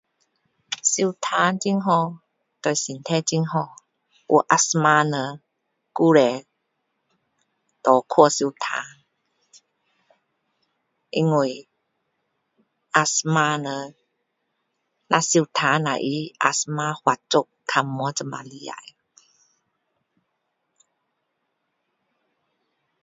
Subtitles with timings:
[0.97, 1.15] 游泳
[1.61, 2.19] 很好
[2.63, 3.75] 对身体很好
[4.27, 5.41] 有气喘的人
[5.93, 6.47] 鼓励
[7.83, 8.59] 多去游泳
[11.11, 11.69] 因为
[13.05, 13.95] 气喘人
[15.05, 15.99] 若游泳了
[16.39, 18.77] 他气喘发作比较没这么厉害